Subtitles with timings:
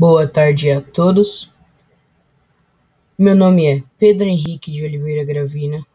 [0.00, 1.52] Boa tarde a todos.
[3.18, 5.86] Meu nome é Pedro Henrique de Oliveira Gravina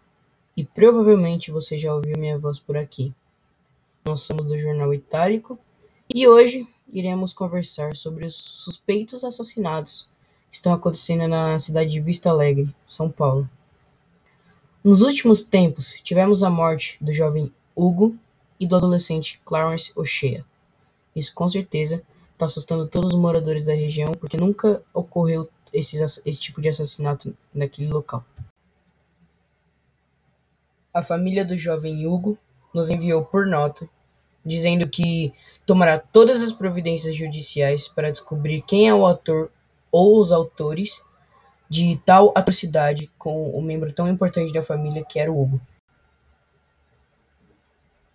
[0.55, 3.11] e provavelmente você já ouviu minha voz por aqui.
[4.05, 5.57] Nós somos do Jornal Itálico
[6.07, 10.07] e hoje iremos conversar sobre os suspeitos assassinatos
[10.51, 13.49] que estão acontecendo na cidade de Vista Alegre, São Paulo.
[14.83, 18.15] Nos últimos tempos, tivemos a morte do jovem Hugo
[18.59, 20.45] e do adolescente Clarence O'Shea.
[21.15, 22.03] Isso com certeza
[22.35, 27.35] está assustando todos os moradores da região, porque nunca ocorreu esse, esse tipo de assassinato
[27.53, 28.23] naquele local.
[30.93, 32.37] A família do jovem Hugo
[32.73, 33.89] nos enviou por nota,
[34.45, 35.33] dizendo que
[35.65, 39.49] tomará todas as providências judiciais para descobrir quem é o autor
[39.91, 41.01] ou os autores
[41.69, 45.59] de tal atrocidade com um membro tão importante da família que era o Hugo.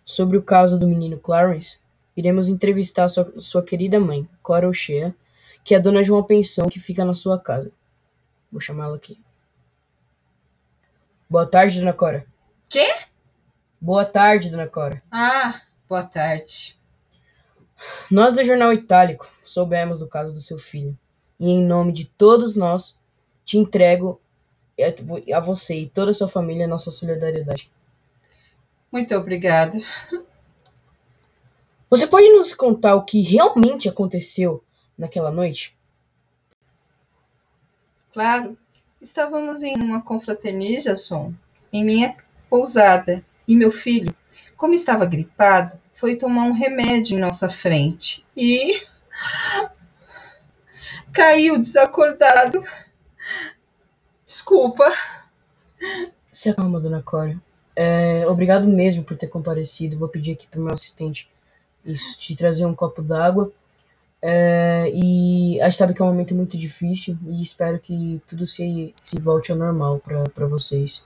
[0.05, 1.79] Sobre o caso do menino Clarence,
[2.17, 5.15] iremos entrevistar sua, sua querida mãe, Cora O'Shea,
[5.65, 7.73] que é dona de uma pensão que fica na sua casa.
[8.51, 9.21] Vou chamá-la aqui.
[11.29, 12.27] Boa tarde, dona Cora.
[12.69, 12.93] Quê?
[13.81, 15.03] Boa tarde, dona Cora.
[15.11, 16.79] Ah, boa tarde.
[18.11, 20.99] Nós do Jornal Itálico soubemos do caso do seu filho.
[21.39, 22.99] E em nome de todos nós,
[23.45, 24.21] te entrego
[25.35, 27.71] a você e toda a sua família nossa solidariedade.
[28.91, 29.79] Muito obrigada.
[31.91, 34.63] Você pode nos contar o que realmente aconteceu
[34.97, 35.77] naquela noite?
[38.13, 38.57] Claro.
[39.03, 41.35] Estávamos em uma confraternização
[41.73, 42.17] em minha
[42.49, 44.15] pousada e meu filho,
[44.57, 48.83] como estava gripado, foi tomar um remédio em nossa frente e
[51.13, 52.63] caiu desacordado.
[54.25, 54.89] Desculpa.
[56.31, 57.41] Se acalma, dona Cora.
[57.75, 59.99] É, obrigado mesmo por ter comparecido.
[59.99, 61.29] Vou pedir aqui para o meu assistente
[61.85, 63.53] isso, te trazer um copo d'água.
[64.23, 68.47] É, e a gente sabe que é um momento muito difícil e espero que tudo
[68.47, 71.05] se, se volte ao normal para vocês.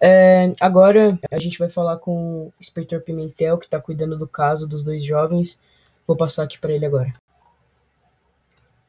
[0.00, 4.66] É, agora a gente vai falar com o inspetor Pimentel, que está cuidando do caso
[4.66, 5.58] dos dois jovens.
[6.06, 7.12] Vou passar aqui para ele agora.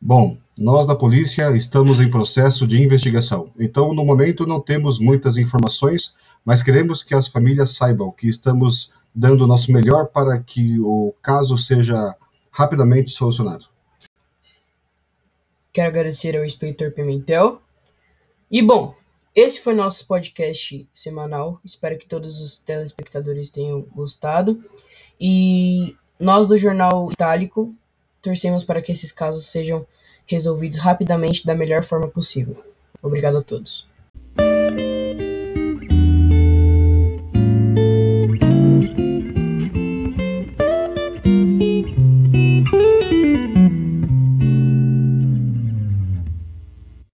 [0.02, 5.38] Bom, nós da polícia estamos em processo de investigação, então no momento não temos muitas
[5.38, 10.80] informações, mas queremos que as famílias saibam que estamos dando o nosso melhor para que
[10.80, 12.16] o caso seja
[12.52, 13.66] rapidamente solucionado.
[15.72, 17.62] Quero agradecer ao inspetor Pimentel.
[18.52, 18.96] E bom,
[19.34, 21.60] esse foi nosso podcast semanal.
[21.64, 24.64] Espero que todos os telespectadores tenham gostado.
[25.20, 27.74] E nós do Jornal Itálico
[28.22, 29.86] torcemos para que esses casos sejam
[30.26, 32.64] resolvidos rapidamente da melhor forma possível.
[33.02, 33.86] Obrigado a todos.